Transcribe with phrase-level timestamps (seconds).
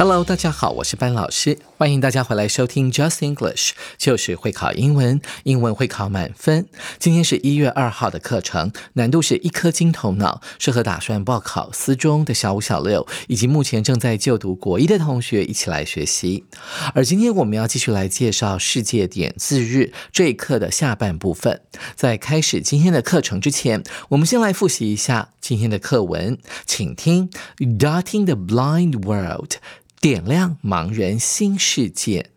[0.00, 6.66] Hello，大家好，我是班老师，欢迎大家回来收听 Just English，就是会考英文，英文会考满分。
[6.98, 16.46] 今天是一月二号的课程，难度是一颗金头脑，适合打算报考四中的小五、小六，以及目前正在就读国一的同学一起来学习。
[16.94, 21.60] 而今天我们要继续来介绍世界点字日这一课的下半部分。
[21.94, 27.28] 在开始今天的课程之前，我们先来复习一下今天的课文，请听
[27.78, 29.50] 《Dotting the Blind World》。
[29.99, 32.29] 点亮盲人新世界。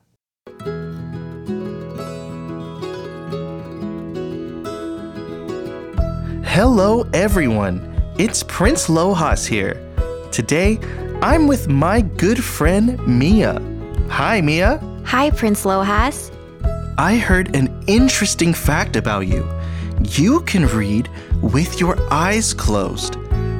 [6.44, 7.80] Hello, everyone.
[8.16, 9.76] It's Prince Lohas here.
[10.32, 10.80] Today,
[11.22, 13.60] I'm with my good friend Mia.
[14.08, 14.80] Hi, Mia.
[15.04, 16.32] Hi, Prince Lohas.
[16.98, 19.48] I heard an interesting fact about you.
[20.02, 21.08] You can read
[21.42, 23.16] with your eyes closed.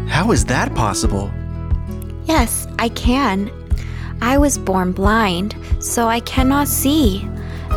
[0.09, 1.31] How is that possible?
[2.25, 3.51] Yes, I can.
[4.24, 7.28] I was born blind, so I cannot see.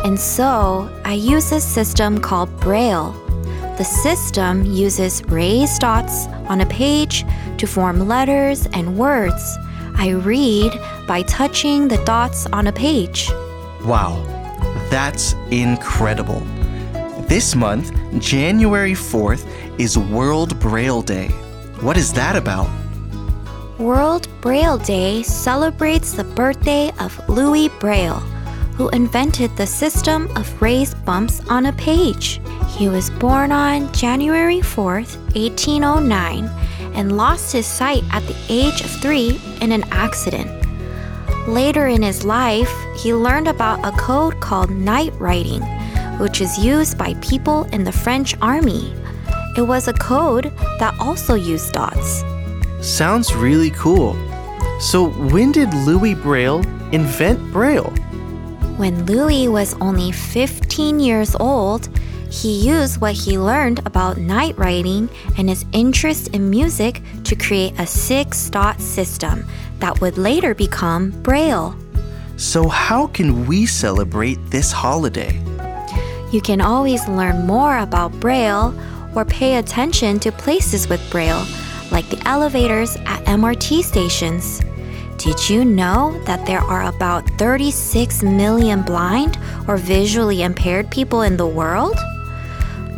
[0.05, 3.11] And so I use a system called Braille.
[3.77, 7.25] The system uses raised dots on a page
[7.57, 9.57] to form letters and words.
[9.97, 10.71] I read
[11.05, 13.29] by touching the dots on a page.
[13.83, 14.23] Wow,
[14.89, 16.39] that's incredible.
[17.27, 19.45] This month, January 4th,
[19.77, 21.27] is World Braille Day.
[21.81, 22.69] What is that about?
[23.79, 28.19] World Braille Day celebrates the birthday of Louis Braille,
[28.75, 32.41] who invented the system of raised bumps on a page.
[32.69, 34.93] He was born on January 4,
[35.35, 36.45] 1809,
[36.95, 40.49] and lost his sight at the age of three in an accident.
[41.47, 45.61] Later in his life, he learned about a code called night writing,
[46.17, 48.91] which is used by people in the French army.
[49.55, 50.45] It was a code
[50.79, 52.23] that also used dots.
[52.81, 54.15] Sounds really cool.
[54.79, 56.61] So, when did Louis Braille
[56.91, 57.91] invent Braille?
[58.77, 61.89] When Louis was only 15 years old,
[62.29, 67.73] he used what he learned about night writing and his interest in music to create
[67.79, 69.47] a six dot system
[69.79, 71.75] that would later become Braille.
[72.35, 75.41] So, how can we celebrate this holiday?
[76.31, 78.77] You can always learn more about Braille
[79.15, 81.43] or pay attention to places with Braille
[81.91, 84.61] like the elevators at MRT stations.
[85.17, 89.37] Did you know that there are about 36 million blind
[89.67, 91.97] or visually impaired people in the world?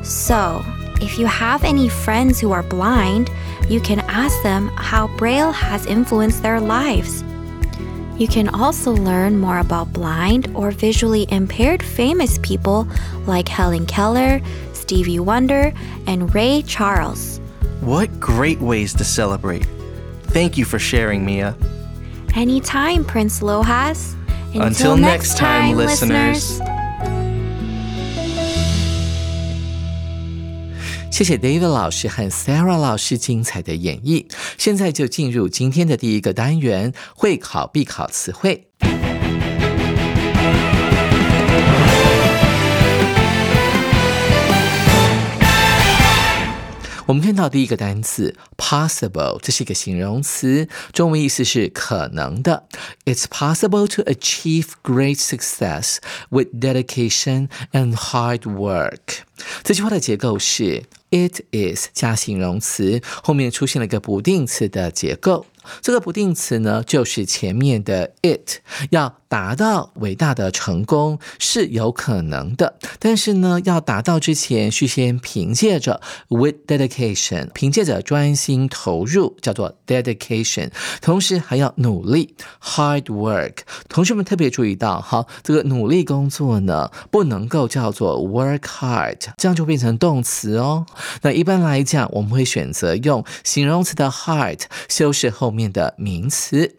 [0.04, 0.62] So,
[1.02, 3.30] if you have any friends who are blind,
[3.70, 7.24] you can ask them how Braille has influenced their lives.
[8.18, 12.86] You can also learn more about blind or visually impaired famous people
[13.26, 14.42] like Helen Keller,
[14.74, 15.72] Stevie Wonder,
[16.06, 17.40] and Ray Charles.
[17.81, 19.67] What great ways to celebrate.
[20.29, 21.55] Thank you for sharing, Mia.
[22.35, 24.15] Anytime, Prince Lohas.
[24.55, 26.61] Until next time, listeners.
[31.11, 34.27] 谢谢 David 老师和 Sarah 老师精彩的演绎。
[34.59, 38.67] 现在就进入今天的第一个单元——会考必考词汇。
[47.10, 52.68] 我们看到第一个单词 possible，这是一个形容词，中文意思是可能的。
[53.04, 55.98] It's possible to achieve great success
[56.30, 59.24] with dedication and hard work。
[59.64, 65.48] 这句话的结构是 it is 加形容词，后面出现了一个不定词的结构。
[65.82, 68.60] 这个不定词呢，就是前面的 it
[68.92, 69.16] 要。
[69.30, 83.58] 达到伟大的成功是有可能的，但是呢，要达到之前，需先凭借着 with dedication，凭借着专心投入，叫做 dedication，同时还要努力 hard work。
[83.88, 90.88] 同学们特别注意到，哈，这个努力工作呢，不能够叫做 work hard，这样就变成动词哦。
[91.22, 95.59] 那一般来讲，我们会选择用形容词的 hard 修饰后面。
[95.60, 96.78] 面的名词。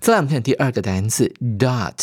[0.00, 1.94] 再来，我们看第二个单词 dot，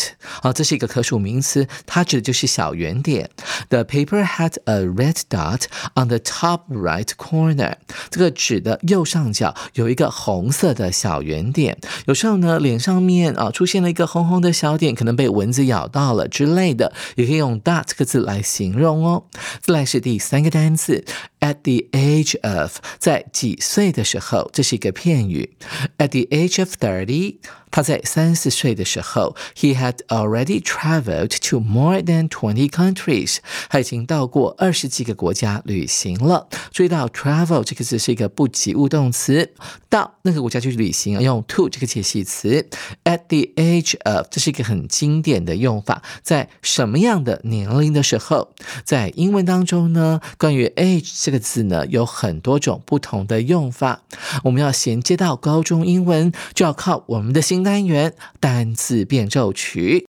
[0.41, 3.29] 好，这是一个可数名词，它指的就是小圆点。
[3.69, 7.75] The paper had a red dot on the top right corner。
[8.09, 11.77] 这个纸的右上角有一个红色的小圆点。
[12.07, 19.25] 有时候呢，脸上面啊出现了一个红红的小点，可能被蚊子咬到了之类的，也可以用 dot 这个字来形容哦。
[19.61, 21.05] 再来是第三个单词
[21.40, 25.54] at the age of，在几岁的时候，这是一个片语。
[25.98, 27.36] At the age of thirty。
[27.71, 33.37] 他在三四岁的时候，he had already traveled to more than twenty countries。
[33.69, 36.47] 他已经到过二十几个国家旅行了。
[36.71, 39.53] 注意到 travel 这个字是一个不及物动词，
[39.89, 42.67] 到那个国家去旅行用 to 这个介系词。
[43.03, 48.49] At the age of 这是一个很经典的用法，在什么样的年龄的时候？
[48.83, 54.01] 在英文当中呢，关于 age 这个字呢，有很多种不同的用法。
[54.43, 60.05] 我们要衔接到高中英文，就要靠我们的新单元单字变奏曲。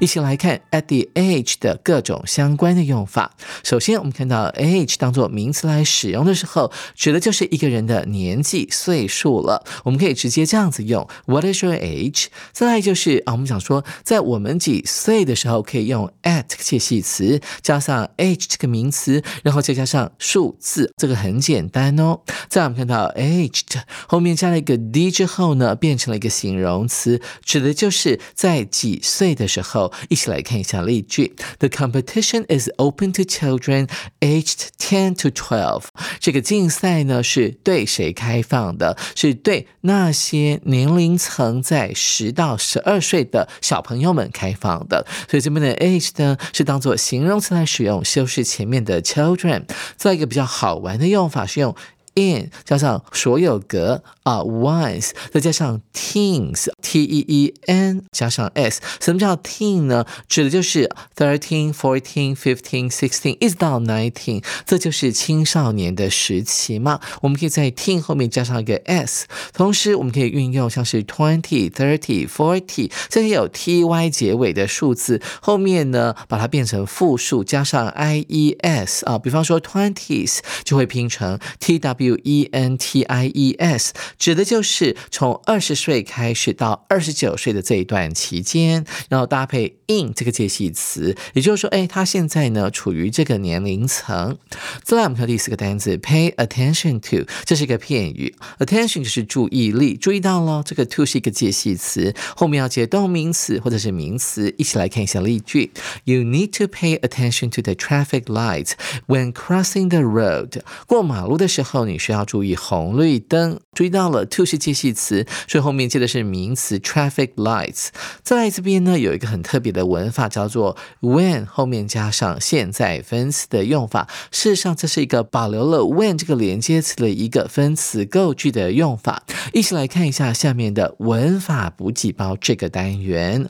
[0.00, 3.34] 一起来看 at the age 的各种相关的用法。
[3.62, 9.64] 首先，我们看到 age 当做名词来使用的时候，指的就是一个人的年纪、岁数了。
[9.84, 12.26] 我们可以直接这样子用：What is your age？
[12.52, 22.20] 再来就是啊，我们想说，在我们几岁的时候，可以用 at 介系词加上 age 这个名词，然后再加上数字，这个很简单哦。
[22.48, 29.67] 再我们看到 aged 后面加了一个 d 之后呢，变成了一个形容词，指的就是在几岁的时候。
[30.08, 33.88] 一起来看一下例句：The competition is open to children
[34.20, 35.84] aged ten to twelve。
[36.20, 38.96] 这个竞赛呢是对谁开放的？
[39.14, 45.06] 是对那些年龄层在十到十二岁的小朋友们开放的。
[45.28, 49.64] 所以这边的 age 呢是当做形容词来使用，修饰前面的 children。
[49.96, 51.74] 再一个比较好玩的用法是用。
[52.18, 60.04] In 加上所有格啊，ones 再加上 teens，t e e n 加上 s，什么叫 teen 呢？
[60.28, 67.00] 指的就是 thirteen、fourteen、fifteen、sixteen 一直到 nineteen，这就是青少年的时期嘛。
[67.22, 81.78] 我们可以在 teen 后面加上一个 s，同时我们可以运用像是 twenty、thirty、forty 这些有 t y 结尾的数字，后面呢把它变成复数，加上 i e s 啊，比方说 twenties 就会拼成 t
[81.78, 82.07] w。
[82.08, 94.38] U E N T I E S 指的就是从二十岁开始到二十九岁的这一段期间，然后搭配 in 这个介系词，也就是说，哎，他现在呢处于这个年龄层。
[94.82, 104.54] 再来，我们看第四个单词，pay attention to，这是一个片语，attention 就是注意力，注意到了，这个 to 是一个介系词，后面要接动名词或者是名词。
[104.56, 105.70] 一起来看一下例句
[106.04, 108.72] ：You need to pay attention to the traffic lights
[109.06, 110.60] when crossing the road。
[110.86, 113.58] 过马路的时候，你需要注意红绿灯。
[113.72, 117.88] 注意到了，to 是介系词，所以后面接的是名词 traffic lights。
[118.22, 124.08] 再来这边呢，有一个很特别的文法，叫做 when 后面加上现在分词的用法。
[124.30, 129.22] 事实上，这是一个保留了 when 这个连接词的一个分词构句的用法。
[129.52, 133.46] 一起来看一下下面的文法补给包这个单元。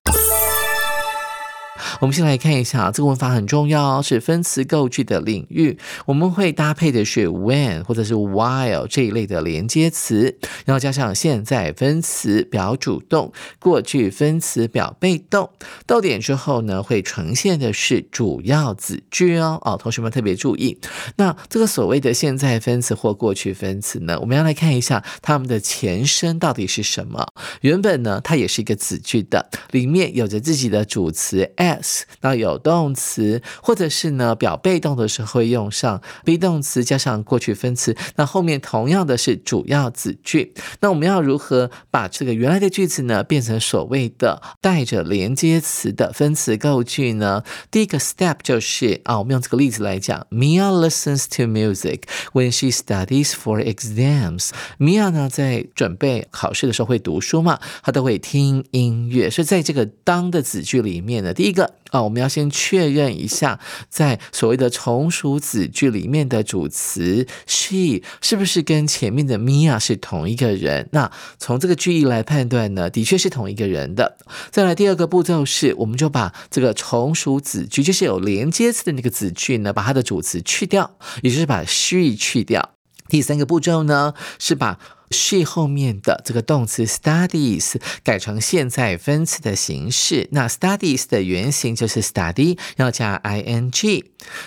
[2.01, 5.79] 我们先来看一下这个文法很重要，是分词构句的领域。
[6.07, 15.51] 我们会搭配的是 when 或者是 while 这一类的连接词，然后加上现在分词表主动、过去分词表被动。
[15.87, 19.61] 逗点之后呢，会呈现的是主要子句哦。
[19.65, 20.79] 哦，同学们特别注意。
[21.17, 27.27] 那这个所谓的现在分词或过去分词呢，我们要来看一下它们的前身到底是什么。
[27.63, 32.03] 原本呢，它也是一个子句的，里面有着自己的主词 as。
[32.21, 40.55] 那有动词，或者是呢表被动的时候会用上 be 动词加上过去分词，那后面同样的是主要子句。
[40.81, 47.45] 那我们要如何把这个原来的句子呢变成所谓的带着连接词的分词构句呢？
[47.71, 54.51] 第一个 step 就是啊，我们用这个例子来讲，Mia listens to music when she studies for exams。
[54.79, 59.29] Mia 呢在准备考试的时候会读书嘛，她都会听音乐。
[59.31, 61.58] 所以在这个当的子句里面呢，第一个。
[61.91, 70.89] 啊，我们要先确认一下，在所谓的从属子句里面的主词 she 是不是跟前面的 Mia 是同一个人？
[70.93, 74.19] 那从这个句意来判断呢，的确是同一个人的。
[74.51, 82.75] 再来第二个步骤是，我们就把这个从属子句，就是有连接词的那个子句呢，把它的主词去掉，也就是把 she 去掉。
[83.09, 84.79] 第三个步骤呢，是把
[85.11, 90.29] she 后面的这个动词 studies 改成现在分词的形式。
[90.33, 94.05] 那 studies 的原型就是 study，要加 ing。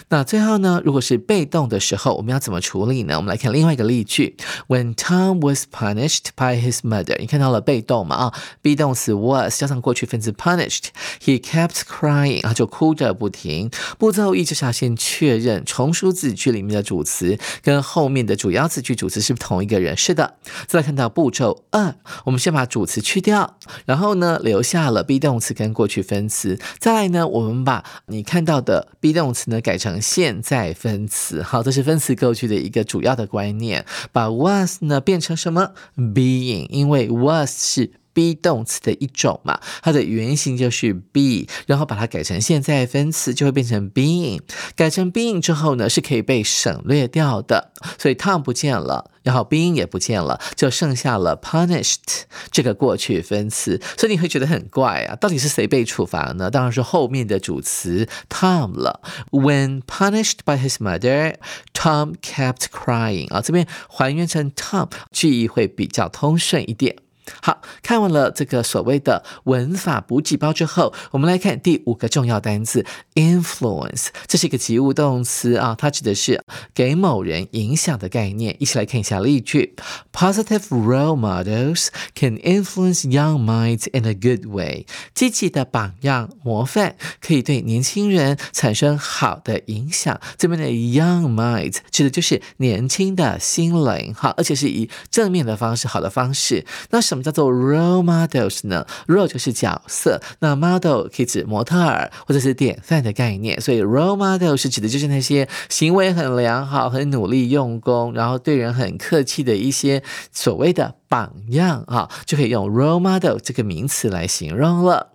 [0.10, 3.16] 那最后呢，如果是被动的时候，我们要怎么处理呢？
[3.16, 4.36] 我们来看另外一个例句
[4.68, 8.16] ：When Tom was punished by his mother，你看到了被动嘛？
[8.16, 13.72] 啊，be 动词 was 加上过去分词 punished，he kept crying，啊，就哭着不停。
[13.98, 19.96] 步骤一就是要先确认重述子句里面的主词跟后面的主要子句主词是不是同一个人。
[19.96, 20.36] 是的。
[20.68, 26.60] 再来看到步骤二，我们先把主词去掉，然后呢留下了 be 动词跟过去分词。
[26.80, 31.42] 再来呢，我们把你看到的 be 动词呢改成现在分词。
[31.42, 33.86] 好，这是分词构句的一个主要的观念。
[34.12, 37.92] 把 was 呢变成什么 being，因为 was 是。
[38.14, 44.42] be 动词的一种嘛，它的原型就是 be，然后把它改成现在分词，就会变成 being。
[44.76, 53.82] 改成 being 之后呢，是可以被省略掉的，所以 Tom 不见了，然后宾也不见了，就剩下了 punished 这个过去分词。
[53.98, 56.50] 所以你会觉得很怪啊，到底是谁被处罚呢？
[56.50, 59.02] 当然是后面的主词 Tom 了。
[59.32, 61.36] When punished by his mother,
[61.74, 63.32] Tom kept crying。
[63.34, 66.96] 啊，这边还原成 Tom，句意会比较通顺一点。
[67.42, 72.86] 好看完了这个所谓的文法补给包之后，我们来看第五个重要单词
[73.16, 78.56] influence，这是一个及物动词啊，它指的是给某人影响的概念。
[78.60, 79.76] 一起来看一下例句
[80.12, 84.86] ：Positive role models can influence young minds in a good way。
[85.14, 90.20] 积极的榜样模范可以对年轻人产生好的影响。
[90.38, 96.66] 这边的 young minds 指的就是年轻的心灵，哈，而且是以正面的方式、好的方式。
[96.90, 110.02] 那什么叫做 role models 呢？role 就是角色，那 model 可以指模特儿或者是典范的概念，所以 role model 是指的就是那些行为很良好、很努力用功，然后对人很客气的一些
[110.32, 115.08] 所谓的榜样啊，就可以用 role model 这个名词来形容了。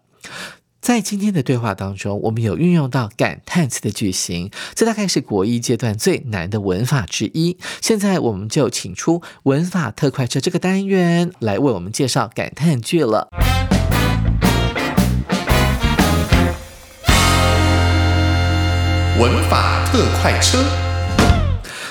[0.87, 7.59] 在今天的对话当中，我们有运用到感叹词的句型，这大概是国一阶段最难的文法之一。
[7.83, 13.27] 现在我们就请出文法特快车这个单元来为我们介绍感叹句了。
[19.19, 20.86] 文法特快车。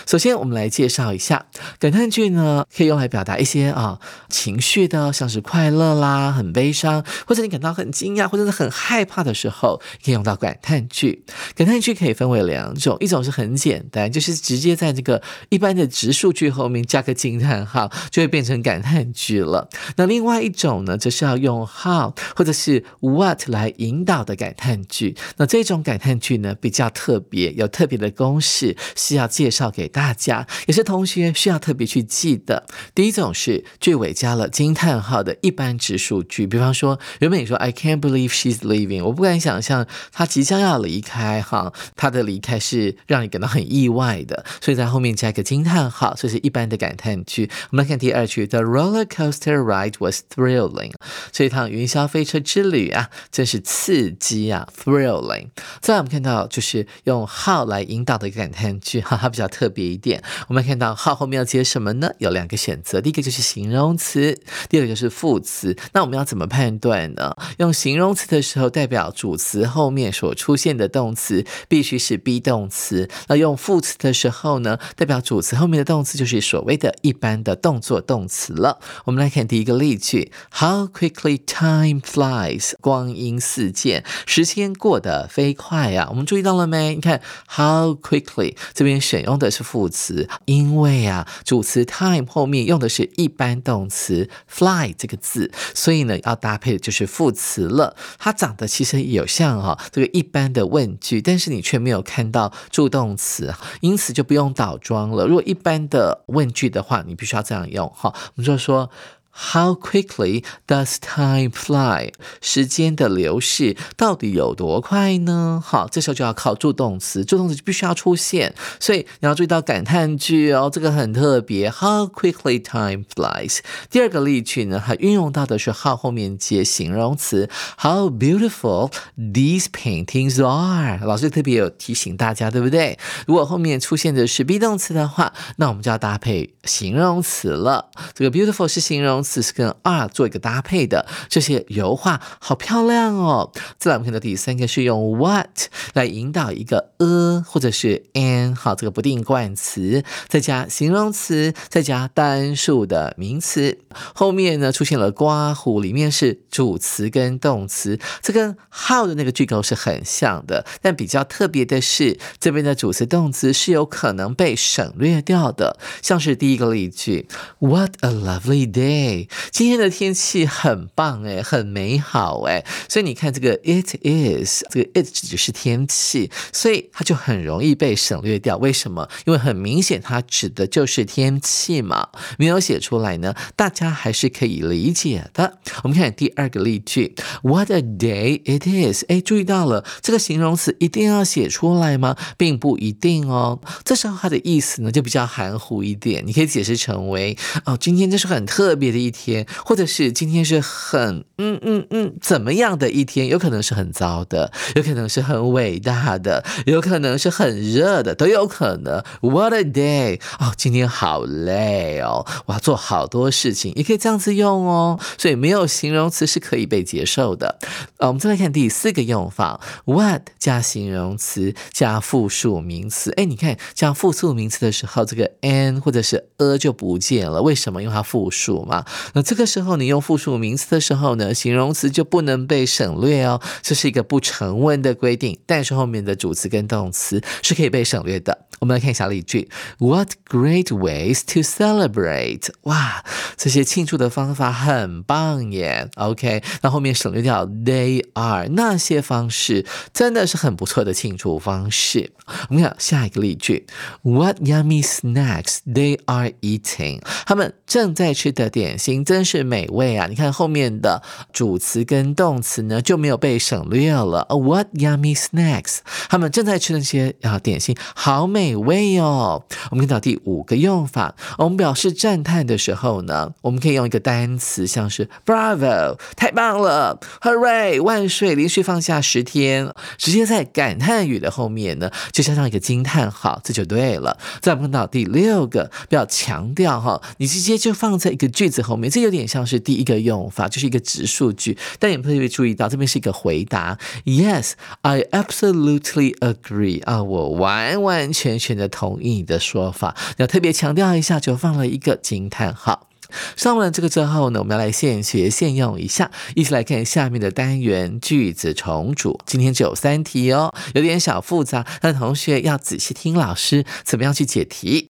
[0.05, 1.47] 首先，我们来介绍一下
[1.79, 11.25] 感叹句呢，可以用来表达一些啊情绪的，像是快乐啦、很悲伤，或者你感到很惊讶或者是很害怕的时候，可以用到感叹句。
[11.55, 15.19] 感叹句可以分为两种，一种是很简单，就是直接在这个
[15.49, 19.67] 一般的直述句后面加个惊叹号，就会变成感叹句了。
[19.97, 25.17] 那另外一种呢，就是要用 how 或者是 what 来引导的感叹句。
[25.37, 29.89] 那这种感叹句呢，比较特别，有特别的公式是要介绍给。
[29.95, 32.67] 大家也是同学需要特别去记的。
[32.93, 47.49] 第一种是句尾加了惊叹号的一般直述句，比方说原本你说 I can't believe she's leaving，我不敢想象她即将要离开哈，她的离开是让你感到很意外的，所以在后面加一个惊叹号，这是一般的感叹句。
[47.71, 50.91] 我们来看第二句，The roller coaster ride was thrilling，
[51.31, 55.47] 这一趟云霄飞车之旅啊，真是刺激啊，thrilling。
[55.79, 59.84] 再来我们看到就是用 how 来引导的一个感叹句，哈，它比较特别。
[59.85, 62.09] 一点，我们看到 how 后面要接什么呢？
[62.19, 64.39] 有两个选择，第一个就是形容词，
[64.69, 65.77] 第二个就是副词。
[65.91, 67.35] 那我们要怎么判断呢？
[67.57, 78.79] 用形容词的时候，代表主词后面所出现的动词必须是 be 动词；那用副词的时候呢，代表主词后面的动词就是所谓的一般的动作动词了。
[79.03, 86.07] 我们来看第一个例句：How quickly time flies，光阴似箭，时间过得飞快呀！
[86.09, 86.95] 我们注意到了没？
[86.95, 89.65] 你看 how quickly 这边选用的是。
[89.65, 97.97] 副副词，因为啊，主词 time 后面用的是一般动词 fly 这个字，所以呢，要搭配的就是副词了。
[98.17, 105.27] 它长得其实有像哈这个一般的问句，但是你却没有看到助动词，因此就不用倒装了。
[105.27, 108.89] 如果一般的问句的话，你必须要这样用哈，我们就说。
[109.37, 112.13] How quickly does time fly？
[112.39, 115.61] 时间的流逝到底有多快呢？
[115.63, 118.55] 好，这时候就要靠助动词，助动词就必须要出现。
[118.79, 121.69] 所以你要注意到感叹句哦，这个很特别。
[121.69, 123.59] How quickly time flies？
[123.89, 127.49] 第二个例句呢，它运用到的是 how 后面接形容词。
[127.77, 131.05] How beautiful these paintings are！
[131.05, 132.97] 老师特别有提醒大家，对不对？
[133.27, 137.89] 如果后面出现的是 be 动词的话，那我们就要搭配形容词了。
[138.13, 139.24] 这个 beautiful 是形容。
[139.25, 141.05] 词是跟 are 做一个搭配的。
[141.27, 143.51] 这些油画好漂亮哦。
[143.77, 145.49] 再来，我们看到第三个是用 what
[145.93, 153.79] 来引导一个 a 或者是 an 好这个不定冠词，再加形容词，再加单数的名词。
[154.13, 160.65] 后面呢出现了刮胡，里面是主词跟动词，这跟 how 的那个句构是很像的。
[160.81, 167.27] 但比较特别的是，这边的主词动词是有可能被省略掉的，像是第一个例句
[167.59, 169.14] ：What a lovely day！
[169.51, 172.63] 今天的天气很棒哎，很美好哎。
[172.89, 178.57] 所以你看这个 it is，这个 it 指的是天气，所以它就很容易被省略掉。
[178.57, 179.07] 为什么？
[179.25, 185.59] 因为很明显它指的就是天气嘛，没有写出来呢，大家还是可以理解的。
[185.83, 189.03] 我们看第二个例句：What a day it is！
[189.07, 192.15] 哎，注意到了这个形容词一定要写出来吗？
[192.37, 193.59] 并不一定哦。
[193.83, 209.03] 这时候它的意思呢就比较含糊一点，你可以解释成为哦，今天这是很特别的一天，或者是今天是很嗯嗯嗯怎么样的一天，有可能是很糟的，有可能是很伟大的，有可能是很热的，都有可能。
[209.21, 210.19] What a day！
[210.39, 214.99] 哦，今天好累哦，我要做好多事情，也可以这样子用哦。
[215.17, 217.59] 所以没有形容词是可以被接受的。
[217.97, 223.11] 呃，我们再来看第四个用法：what 加形容词加复数名词。
[223.17, 223.57] 哎，你看。
[223.73, 227.41] 加复数名词的时候，这个 an 或者是 a 就不见了。
[227.41, 227.81] 为什么？
[227.81, 228.85] 因为它复数嘛。
[229.13, 233.41] 那这个时候你用复数名词的时候呢，形容词就不能被省略哦。
[233.61, 238.45] 这是一个不成文的规定，但是后面的主词跟动词是可以被省略的。
[238.59, 239.49] 我们来看一下例句
[239.79, 242.47] ：What great ways to celebrate！
[242.61, 243.03] 哇，
[243.35, 245.89] 这些庆祝的方法很棒耶。
[245.95, 252.13] OK，那后面省略掉 they are 那些方式，真的是很不错的庆祝方式。
[252.49, 253.67] 我们看下一个例句
[254.03, 257.01] ：What yummy snacks they are eating！
[257.25, 260.07] 他们正在吃的点心真是美味啊！
[260.07, 264.25] 你看后面的主词跟动词呢就没有被省略了。
[264.29, 265.77] What yummy snacks！
[266.09, 268.55] 他们正在吃那些啊点心，好美。
[268.55, 269.43] 味哦！
[269.69, 284.17] 我们看到第五个用法，我们表示赞叹的时候呢，我们可以用一个单词，像是 Bravo，太棒了，Hooray，万岁，连续放下十天，直接在感叹语的后面呢，就加上一个惊叹号，这就对了。
[284.41, 298.35] 再看到第六个，比较强调哈，你直接就放在一个句子后面，这有点像是第一个用法，就是一个直述句，但也特别注意到这边是一个回答，Yes，I absolutely agree 啊，我完完全。
[298.45, 302.89] 全的同意你的说法，要特别强调一下，就放了一个惊叹号。
[303.35, 309.19] 上完了这个之后呢，我们要来现学现用一下，一起来看下面的单元句子重组。
[309.25, 314.89] 今天只有三题哦，有点小复杂，但同学要仔细听老师怎么样去解题。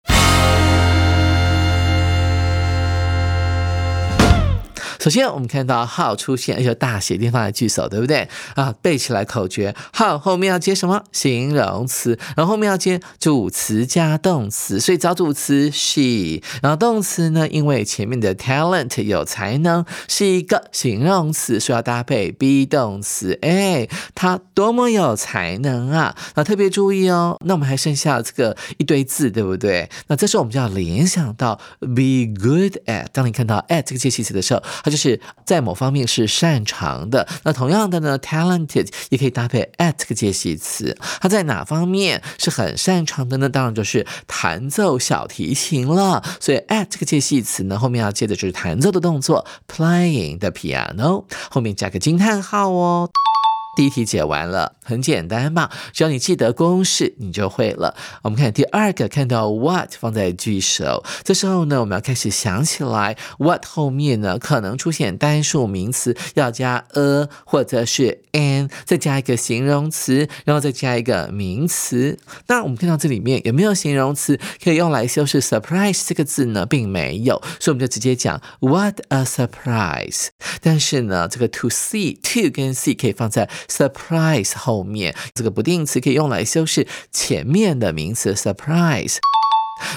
[5.06, 8.74] 首先，我们看到 how 出现，而且大写地方的句首，对不对啊？
[8.82, 11.04] 背起来口诀，how 后面要接什么？
[11.12, 23.38] 形容词，然后后面要接主词加动词，所以找主词 she，然后动词呢，因为前面的 talent 有才能是一个形容词，所以要搭配 be 动词。
[23.44, 26.16] 哎，他多么有才能啊！
[26.34, 29.88] 那特别注意哦，那我们还剩下这个一堆字，对不对？
[30.08, 33.06] 那这时候我们就要联想到 be good at。
[33.14, 40.98] 当你看到 at 这个介系词的时候，它就就是在某方面是擅长的，那同样的呢，talented 也可以搭配 at 这个介系词。
[41.20, 43.50] 他在哪方面是很擅长的呢？
[43.50, 46.24] 当然就是弹奏小提琴了。
[46.40, 53.10] 所以 at 这个介系词呢，后面要接的就是弹奏的动作，playing the piano，后面加个惊叹号哦。
[53.76, 57.96] 第一题解完了，很简单嘛，只要你记得公式，你就会了。
[58.24, 72.18] 我们看第二个，看到 what 放在句首，这时候呢，我们要开始想起来，what 后面呢可能出现单数名词，要加 a 或者是 an，再加一个形容词，然后再加一个名词。
[72.48, 76.66] 那我们看到这里面有没有形容词可以用来修饰 surprise 这个字呢？
[76.66, 80.28] 并没有，所以我们就直接讲 what a surprise。
[80.62, 89.18] 但是呢，这个 to see to 跟 see 可以放在 surprise 后面这个不定词可以用来修饰前面的名词 surprise。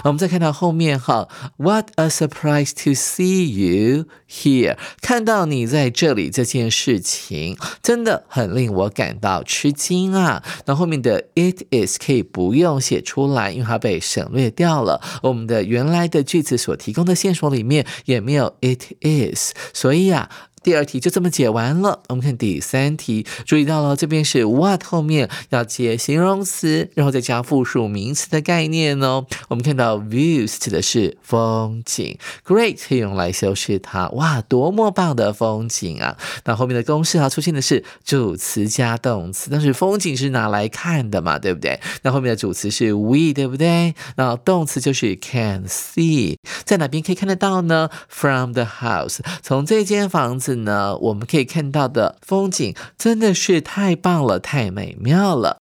[0.03, 4.77] 我们再看到后面哈，What a surprise to see you here！
[5.01, 10.43] 看到你在这里这件事情真的很令我感到吃惊啊。
[10.67, 15.01] 那后面的 it is 可以不用写出来，因为它被省略掉了。
[15.23, 20.29] 我们的原来的句子所提供的线索里面也没有 it is，所以啊。
[20.69, 22.03] 第二题就这么解完了。
[22.11, 29.25] 我们看第三题，注意到了，这边是 what 后面要接形容词，然后再加复数名词的概念哦。
[29.49, 36.19] 我们看到 views 指的是风景，great 可以用来修饰它，哇，多么棒的风景啊！
[36.45, 41.81] 那后面的公式啊出现的是主词加动词，但是风景是拿来看的嘛，对不对？
[42.03, 43.95] 那后面的主词是 we，对不对？
[44.17, 55.59] 那动词就是 can see，在哪边可以看得到呢？From the house，从这间房子那，我们可以看到的风景真的是太棒了，太美妙了。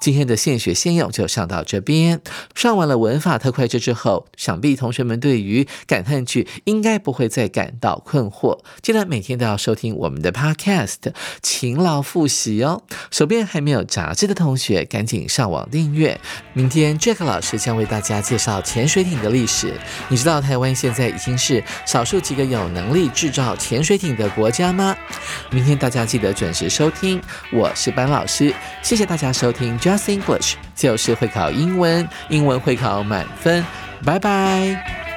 [0.00, 2.20] 今天的现学现用就上到这边。
[2.54, 8.60] 上完了文法特快车之后，想必同学们对于感叹句应该不会再感到困惑。
[8.82, 11.12] 记得每天都要收听我们的 Podcast，
[11.42, 12.82] 勤劳复习哦。
[13.10, 16.20] 手边还没有杂志的同学，赶紧上网订阅。
[16.52, 19.74] 明天 Jack 老师将为大家介绍潜水艇的历史。
[20.08, 24.96] 你知道台湾现在已经是少数几个有能力制造潜水艇的国家吗？
[25.50, 27.20] 明天大家记得准时收听。
[27.52, 29.92] 我是班老师，谢谢大家收听听。
[29.92, 33.64] Just English 就是会考英文，英文会考满分。
[34.04, 35.09] 拜拜。